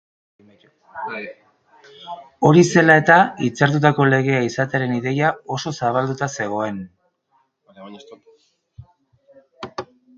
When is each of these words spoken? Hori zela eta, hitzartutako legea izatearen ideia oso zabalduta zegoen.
Hori 2.49 2.63
zela 2.77 2.95
eta, 3.03 3.19
hitzartutako 3.49 4.09
legea 4.15 4.41
izatearen 4.49 4.97
ideia 5.01 5.31
oso 5.59 5.77
zabalduta 5.81 6.35
zegoen. 6.39 6.85